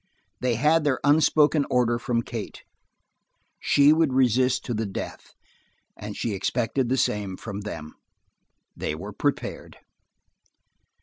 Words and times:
They 0.39 0.55
had 0.55 0.83
their 0.83 0.99
unspoken 1.03 1.63
order 1.69 1.99
from 1.99 2.23
Kate. 2.23 2.63
She 3.59 3.93
would 3.93 4.13
resist 4.13 4.65
to 4.65 4.73
the 4.73 4.87
death 4.87 5.35
and 5.95 6.17
she 6.17 6.33
expected 6.33 6.89
the 6.89 6.97
same 6.97 7.37
from 7.37 7.61
them. 7.61 7.93
They 8.75 8.95
were 8.95 9.13
prepared. 9.13 9.77